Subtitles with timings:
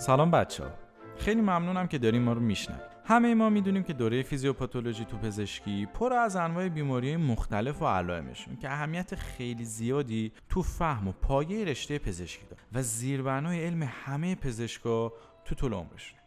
[0.00, 0.70] سلام بچه ها
[1.18, 5.86] خیلی ممنونم که داریم ما رو میشنن همه ما می‌دونیم که دوره فیزیوپاتولوژی تو پزشکی
[5.86, 11.64] پر از انواع بیماری مختلف و علائمشون که اهمیت خیلی زیادی تو فهم و پایه
[11.64, 15.12] رشته پزشکی داره و زیربنای علم همه پزشکا
[15.44, 16.18] تو طول عمرشون.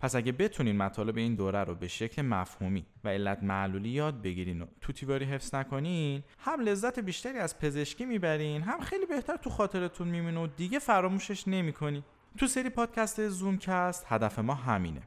[0.00, 4.62] پس اگه بتونین مطالب این دوره رو به شکل مفهومی و علت معلولی یاد بگیرین
[4.62, 9.50] و تو تیواری حفظ نکنین هم لذت بیشتری از پزشکی می‌برین هم خیلی بهتر تو
[9.50, 12.02] خاطرتون میمونه و دیگه فراموشش نمی‌کنین.
[12.38, 15.02] تو سری پادکست زومکست هدف ما همینه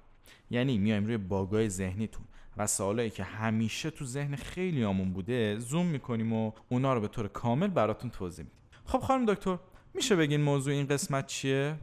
[0.49, 2.25] یعنی میایم روی باگای ذهنیتون
[2.57, 7.07] و سوالایی که همیشه تو ذهن خیلی آمون بوده زوم می‌کنیم و اونا رو به
[7.07, 9.57] طور کامل براتون توضیح میدیم خب خانم دکتر
[9.93, 11.75] میشه بگین موضوع این قسمت چیه؟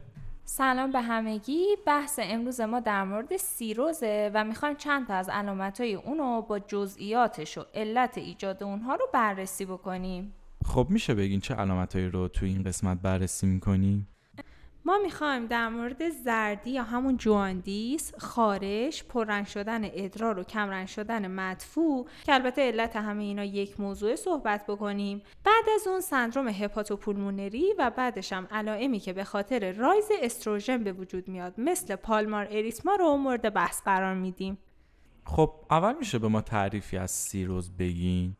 [0.45, 5.95] سلام به همگی بحث امروز ما در مورد سیروزه و می‌خوایم چند تا از علامتهای
[5.95, 10.33] اونو با جزئیاتش و علت ایجاد اونها رو بررسی بکنیم
[10.65, 14.07] خب میشه بگین چه علامتهایی رو تو این قسمت بررسی می‌کنیم؟
[14.85, 21.27] ما می‌خوایم در مورد زردی یا همون jaundice، خارش، پررنگ شدن ادرار و کمرنگ شدن
[21.27, 25.21] مدفوع که البته علت همه اینا یک موضوع صحبت بکنیم.
[25.43, 30.91] بعد از اون سندروم hepatopulmonary و بعدش هم علائمی که به خاطر rise estrogen به
[30.93, 34.57] وجود میاد مثل palmar erythema رو مورد بحث قرار میدیم.
[35.25, 38.35] خب اول میشه به ما تعریفی از سیروز بگین؟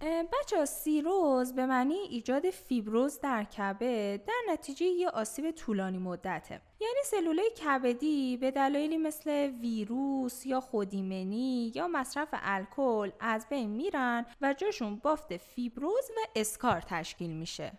[0.00, 6.60] بچه سیروز به معنی ایجاد فیبروز در کبد در نتیجه یه آسیب طولانی مدته.
[6.80, 14.26] یعنی سلوله کبدی به دلایلی مثل ویروس یا خودیمنی یا مصرف الکل از بین میرن
[14.40, 17.72] و جاشون بافت فیبروز و اسکار تشکیل میشه.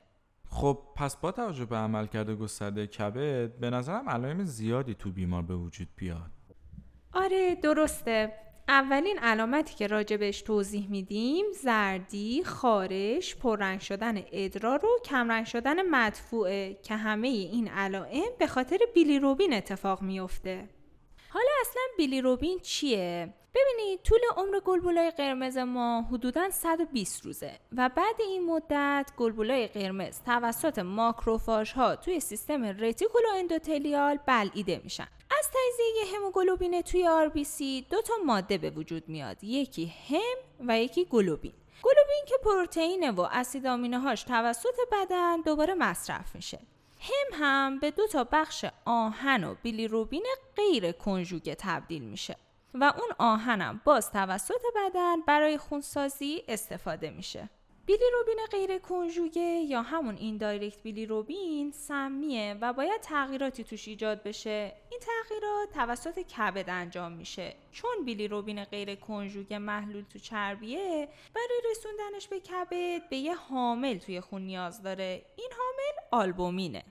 [0.50, 5.56] خب پس با توجه به عملکرد گسترده کبد به نظرم علائم زیادی تو بیمار به
[5.56, 6.31] وجود بیاد.
[7.13, 8.44] آره درسته.
[8.68, 16.80] اولین علامتی که راجبش توضیح میدیم زردی، خارش، پررنگ شدن ادرار و کمرنگ شدن مدفوعه
[16.84, 20.70] که همه این علائم به خاطر بیلیروبین اتفاق میفته.
[21.30, 28.16] حالا اصلا بیلیروبین چیه؟ ببینید طول عمر گلبولای قرمز ما حدودا 120 روزه و بعد
[28.20, 35.08] این مدت گلبولای قرمز توسط ماکروفاژ ها توی سیستم رتیکولو اندوتلیال بلعیده میشن
[35.45, 39.44] از تجزیه هموگلوبین توی سی دو تا ماده به وجود میاد.
[39.44, 41.53] یکی هم و یکی گلوبین.
[41.83, 46.59] گلوبین که پروتئین و اسید هاش توسط بدن دوباره مصرف میشه.
[47.00, 52.35] هم هم به دو تا بخش آهن و بیلیروبین غیر کنجوگه تبدیل میشه
[52.73, 57.50] و اون آهنم باز توسط بدن برای خونسازی استفاده میشه.
[57.85, 64.73] بیلیروبین غیر کنجوگه یا همون این دایرکت بیلیروبین سمیه و باید تغییراتی توش ایجاد بشه.
[64.91, 67.56] این تغییرات توسط کبد انجام میشه.
[67.72, 74.22] چون بیلیروبین غیر کنجوگه محلول تو چربیه برای رسوندنش به کبد به یه حامل توی
[74.22, 75.25] خون نیاز داره.
[75.35, 76.84] این حامل آلبومینه.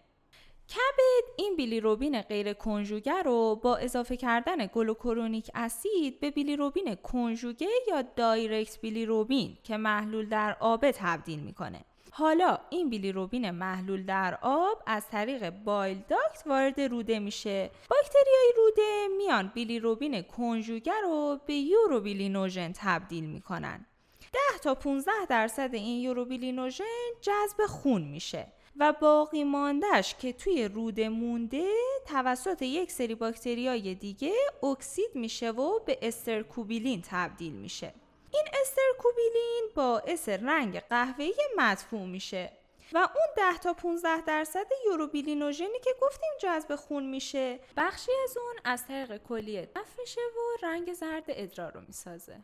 [0.69, 8.02] کبد این بیلیروبین غیر کنجوگه رو با اضافه کردن glucuronic acid به بیلیروبین کنجوگه یا
[8.03, 11.84] direct bilirubin که محلول در آب تبدیل می‌کنه.
[12.10, 17.70] حالا این بیلیروبین محلول در آب از طریق bile duct وارد روده میشه.
[17.91, 23.86] باکتریای روده میان بیلیروبین کنجوگه رو به urobilinogen تبدیل می‌کنن.
[24.32, 26.84] 10 تا 15 درصد این urobilinogen
[27.20, 28.46] جذب خون میشه.
[28.79, 31.71] و باقی ماندهش که توی روده مونده
[32.07, 37.95] توسط یک سری باکتریای دیگه اکسید میشه و به استرکوبیلین تبدیل میشه.
[38.33, 42.53] این استرکوبیلین باعث رنگ قهوه‌ای مدفوع میشه
[42.93, 48.56] و اون 10 تا 15 درصد یوروبیلینوژنی که گفتیم جذب خون میشه بخشی از اون
[48.65, 52.41] از طریق کلیه دفع میشه و رنگ زرد ادرار رو می‌سازه.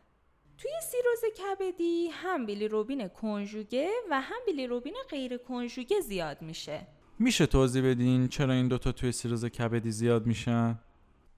[0.61, 6.87] توی سیروز کبدی هم بیلیروبین کنجوگه و هم بیلیروبین غیر کنجوگه زیاد میشه
[7.19, 10.79] میشه توضیح بدین چرا این دوتا توی سیروز کبدی زیاد میشن؟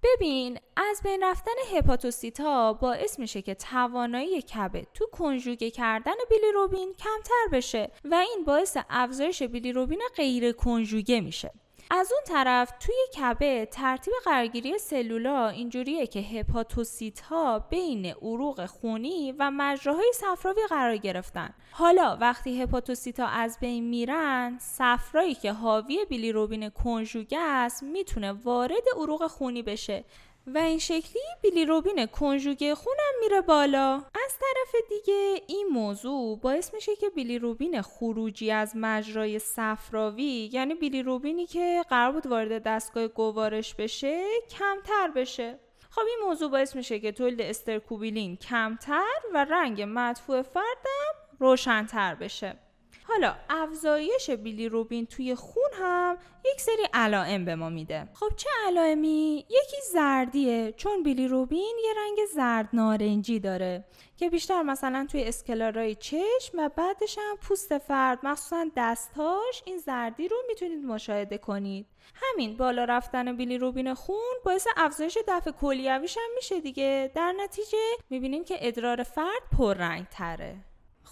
[0.03, 7.47] ببین از بین رفتن هپاتوسیتا باعث میشه که توانایی کبد تو کنجوگه کردن بیلیروبین کمتر
[7.51, 11.51] بشه و این باعث افزایش بیلیروبین غیر کنجوگه میشه
[11.89, 19.31] از اون طرف توی کبه ترتیب قرارگیری سلولا اینجوریه که هپاتوسیت ها بین عروق خونی
[19.39, 21.53] و مجراهای صفراوی قرار گرفتن.
[21.71, 28.83] حالا وقتی هپاتوسیت ها از بین میرن صفرایی که حاوی بیلیروبین کنجوگه است می‌تونه وارد
[28.97, 30.03] عروق خونی بشه.
[30.47, 33.93] و این شکلی بیلیروبین کنجوگه خونم میره بالا.
[33.93, 41.45] از طرف دیگه این موضوع باعث میشه که بیلیروبین خروجی از مجرای صفراوی یعنی بیلیروبینی
[41.45, 45.59] که قرار بود وارد دستگاه گوارش بشه کمتر بشه.
[45.89, 52.62] خب این موضوع باعث میشه که تولید استرکوبیلین کمتر و رنگ مدفوع فردم روشنتر بشه.
[53.07, 58.07] حالا افزایش بیلیروبین توی خون هم یک سری علائم به ما میده.
[58.13, 63.85] خب چه علائمی؟ یکی زردیه چون بیلیروبین یه رنگ زرد نارنجی داره
[64.17, 70.27] که بیشتر مثلا توی اسکلارای چشم و بعدش هم پوست فرد مخصوصا دستاش این زردی
[70.27, 71.87] رو می‌تونید مشاهده کنید.
[72.15, 77.11] همین بالا رفتن بیلیروبین خون باعث افزایش دفع کلیویش هم میشه دیگه.
[77.15, 77.77] در نتیجه
[78.09, 80.55] می‌بینیم که ادرار فرد پررنگ تره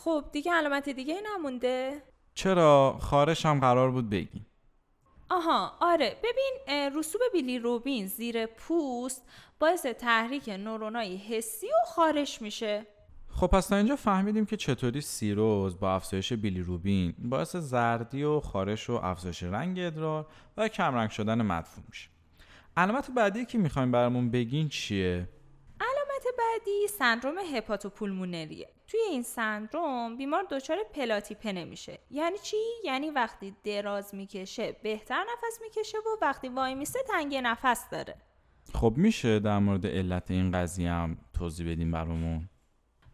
[0.03, 2.03] خب دیگه علامت دیگه نمونده؟
[2.33, 4.45] چرا خارش هم قرار بود بگی
[5.30, 6.15] آها آره.
[6.24, 9.24] ببین رسوب بیلیروبین زیر پوست
[9.59, 12.88] باعث تحریک نورونای حسی و خارش میشه.
[13.27, 18.89] خب پس تا اینجا فهمیدیم که چطوری سیروز با افزایش بیلیروبین باعث زردی و خارش
[18.89, 20.27] و افزایش رنگ ادرار
[20.57, 22.09] و کمرنگ شدن مدفوع میشه.
[22.77, 25.30] علامت بعدی که می‌خوایم برامون بگین چیه؟
[25.80, 28.69] علامت بعدی سندروم هپاتوپولمونریه.
[28.91, 31.99] توی این سندروم بیمار دچار پلاتی نمیشه.
[32.09, 37.89] یعنی چی؟ یعنی وقتی دراز می‌کشه بهتر نفس می‌کشه و وقتی وای میسته تنگی نفس
[37.89, 38.15] داره.
[38.73, 42.49] خب میشه در مورد علت این قضیه هم توضیح بدیم برامون؟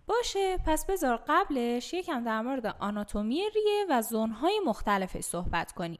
[0.07, 5.99] باشه پس بذار قبلش یکم در مورد آناتومی ریه و زونهای مختلفش صحبت کنیم.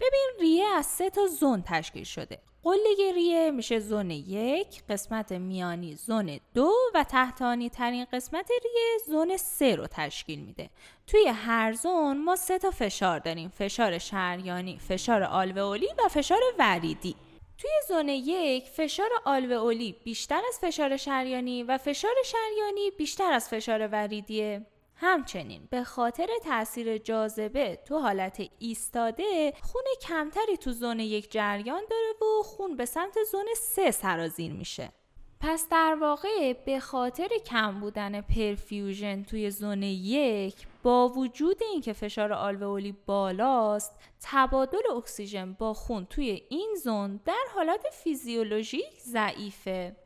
[0.00, 2.38] ببین ریه از سه تا زون تشکیل شده.
[2.62, 9.36] قله ریه میشه زون یک قسمت میانی زون دو و تحتانی ترین قسمت ریه زون
[9.36, 10.70] سه رو تشکیل میده.
[11.06, 13.48] توی هر زون ما سه تا فشار داریم.
[13.48, 17.16] فشار شریانی فشار آلوئولی و فشار وریدی.
[17.58, 23.88] توی زون یک فشار آلوئولی بیشتر از فشار شریانی و فشار شریانی بیشتر از فشار
[23.88, 24.66] وریدیه.
[25.00, 32.12] همچنین به خاطر تاثیر جاذبه تو حالت ایستاده خون کمتری تو زون یک جریان داره
[32.22, 34.92] و خون به سمت زون سه سرازیر میشه.
[35.40, 42.32] پس در واقع به خاطر کم بودن پرفیوژن توی زون یک با وجود اینکه فشار
[42.32, 43.92] آلوئولی بالاست
[44.22, 49.96] تبادل اکسیژن با خون توی این زون در حالت فیزیولوژیک ضعیفه.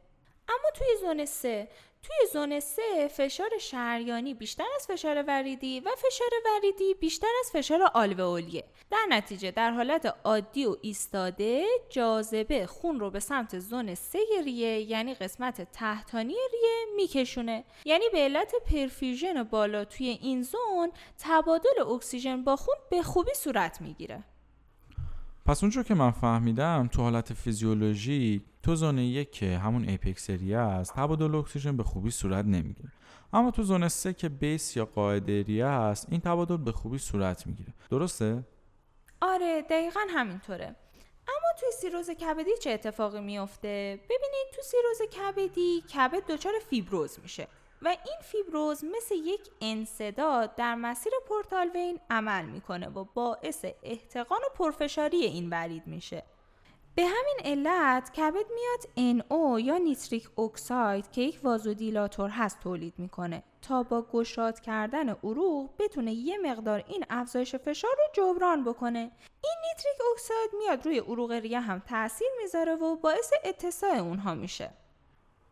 [0.53, 1.69] اما توی زون سه
[2.03, 7.91] توی زون سه فشار شریانی بیشتر از فشار وریدی و فشار وریدی بیشتر از فشار
[7.95, 8.65] آلوئولیه.
[8.91, 14.81] در نتیجه در حالت عادی و ایستاده جاذبه خون رو به سمت زون سه ریه
[14.81, 17.65] یعنی قسمت تحتانی ریه میکشونه.
[17.85, 23.81] یعنی به علت پرفیوژن بالا توی این زون تبادل اکسیژن با خون به خوبی صورت
[23.81, 24.25] می‌گیره.
[25.47, 30.95] پس اونجور که من فهمیدم تو حالت فیزیولوژی تو زون یک که همون اپکسریه است
[30.95, 32.93] تبادل اکسیژن به خوبی صورت نمی‌گیره.
[33.33, 37.75] اما تو زون سه که بیس یا قاعده است این تبادل به خوبی صورت می‌گیره.
[37.91, 38.45] درسته؟
[39.21, 40.77] آره دقیقا همینطوره.
[41.29, 47.49] اما توی سیروز کبدی چه اتفاقی میافته؟ ببینید تو سیروز کبدی کبد دچار فیبروز میشه.
[47.85, 54.41] و این فیبروز مثل یک انسداد در مسیر portal vein عمل می‌کنه و باعث احتقان
[54.41, 56.23] و پرفشاری این ورید میشه.
[56.95, 63.43] به همین علت کبد میاد NO یا nitric oxide که یک vasodilator هست تولید می‌کنه
[63.63, 69.11] تا با گشاد کردن عروق بتونه یه مقدار این افزایش فشار رو جبران بکنه.
[69.45, 74.71] این nitric oxide میاد روی عروق ریه هم تاثیر می‌ذاره و باعث اتساع اونها میشه.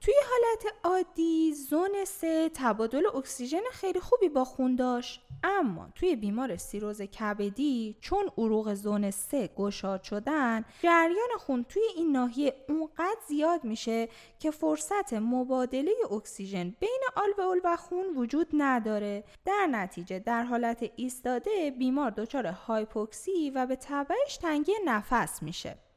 [0.01, 5.21] توی حالت عادی زون سه تبادل اکسیژن خیلی خوبی با خون داشت.
[5.45, 12.13] اما توی بیمار سیروز کبدی چون عروق زون سه گشاد شدن جریان خون توی این
[12.13, 19.25] ناحیه اونقدر زیاد میشه که فرصت مبادله اکسیژن بین آلوئول و خون وجود نداره.
[19.45, 25.90] در نتیجه در حالت ایستاده بیمار دچار هایپوکسی و به تبعش تنگی نفس میشه.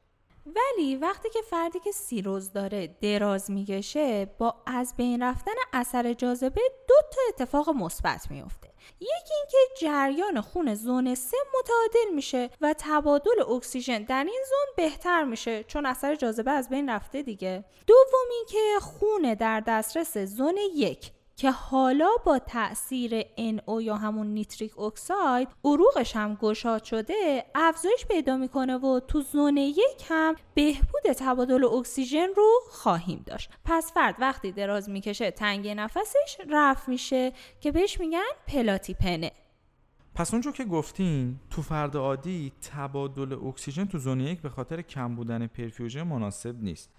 [0.46, 6.62] ولی وقتی که فردی که سیروز داره دراز می‌کشه با از بین رفتن اثر جاذبه
[6.88, 8.70] دو تا اتفاق مثبت میفته
[9.00, 15.24] یکی اینکه جریان خون zone سه متعادل میشه و تبادل اکسیژن در این zone بهتر
[15.24, 17.66] میشه چون اثر جاذبه از بین رفته دیگه.
[17.88, 24.80] دوم اینکه خون در دسترس zone یک که حالا با تاثیر NO یا همون nitric
[24.80, 31.64] oxide عروقش هم گشاد شده افزایش پیدا می‌کنه و تو zone یک هم بهبود تبادل
[31.64, 33.50] اکسیژن رو خواهیم داشت.
[33.66, 39.32] پس فرد وقتی دراز می‌کشه تنگ نفسش رفع میشه که بهش میگن platypnea
[40.16, 45.16] پس اونجور که گفتین تو فرد عادی تبادل اکسیژن تو zone یک به خاطر کم
[45.16, 46.90] بودن perfusion مناسب نیست.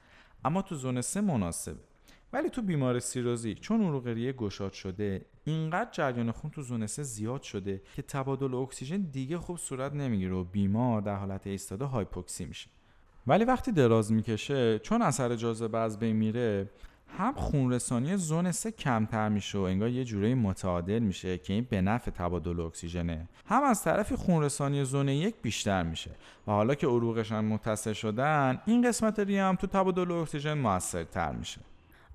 [0.45, 1.94] اما تو zone سه مناسبه
[2.35, 7.43] ولی تو بیمار سیروزی چون عروق ریه گشاد شده اینقدر جریان خون تو zone زیاد
[7.43, 12.69] شده که تبادل اکسیژن دیگه خوب صورت نمی‌گیره و بیمار در حالت ایستاده هایپوکسی میشه.
[13.27, 16.71] ولی وقتی دراز می‌کشه چون اثر جاذبه از بین میره
[17.19, 21.81] هم خونرسانی زون سه کمتر میشه و انگار یه جورایی متعادل میشه که این به
[21.81, 23.29] نفع تبادل اکسیژنه.
[23.47, 26.11] هم از طرفی خونرسانی زون یک بیشتر میشه.
[26.47, 31.61] و حالا که عروقشان متصل شدن این قسمت ریه هم تو تبادل اکسیژن موثرتر میشه.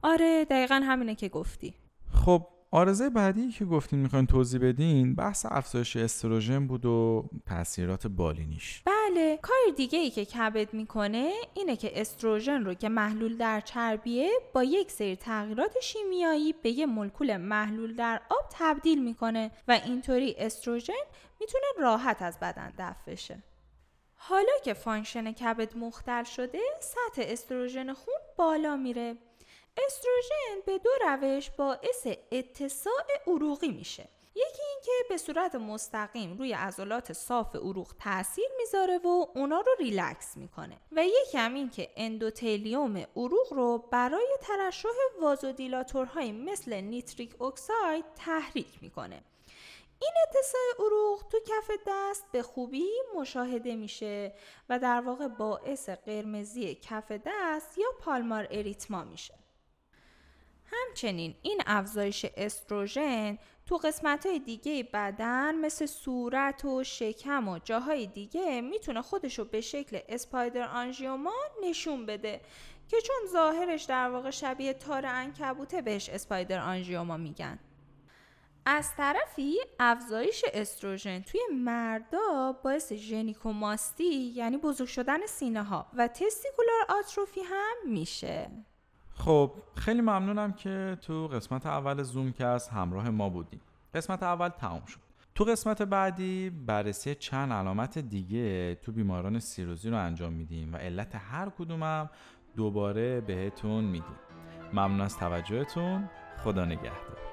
[0.03, 1.74] آره دقیقا همینه که گفتی.
[2.13, 8.82] خب آرزه بعدی که گفتین می‌خواین توضیح بدین بحث افزایش استروژن بود و تاثیرات بالینیش.
[8.86, 14.29] بله کار دیگه ای که کبد می‌کنه اینه که استروژن رو که محلول در چربیه
[14.53, 20.36] با یک سری تغییرات شیمیایی به یه مولکول محلول در آب تبدیل می‌کنه و اینطوری
[20.38, 20.94] استروژن
[21.39, 23.44] می‌تونه راحت از بدن دفع بشه.
[24.15, 29.15] حالا که function کبد مختل شده سطح استروژن خون بالا میره.
[29.86, 34.07] استروژن به دو روش باعث اتساع عروقی میشه.
[34.36, 40.38] یکی اینکه به صورت مستقیم روی عضلات صاف عروق تاثیر می‌ذاره و اونا رو ریلکس
[40.38, 40.77] می‌کنه.
[40.91, 44.89] و یکی هم این که اندوتلیوم عروق رو برای ترشح
[45.22, 49.24] vasodilator هایی مثل nitric oxide تحریک می‌کنه.
[50.01, 54.33] این اتساع عروق تو کف دست به خوبی مشاهده میشه
[54.69, 59.33] و در واقع باعث قرمزی کف دست یا پالمار اریتما میشه.
[60.72, 68.08] همچنین این افزایش استروژن تو قسمت های دیگه بدن مثل صورت و شکم و جاهای
[68.08, 71.34] دیگه می‌تونه خودشو به شکل اسپایدر آنژیوما
[71.64, 72.42] نشون بده
[72.88, 77.60] که چون ظاهرش در واقع شبیه تار انکبوته بهش اسپایدر آنژیوما میگن.
[78.66, 86.86] از طرفی افزایش استروژن توی مردا باعث ژنیکوماستی یعنی بزرگ شدن سینه ها و تستیکولار
[86.90, 88.50] آتروفی هم میشه.
[89.20, 93.62] خب خیلی ممنونم که تو قسمت اول زومکست همراه ما بودیم
[93.94, 95.00] قسمت اول تمام شد.
[95.36, 101.16] تو قسمت بعدی بررسی چند علامت دیگه تو بیماران سیروزی رو انجام میدیم و علت
[101.16, 102.10] هر کدومم
[102.56, 104.20] دوباره بهتون میدیم
[104.74, 106.10] ممنون از توجهتون.
[106.44, 107.28] خدا نگهدار.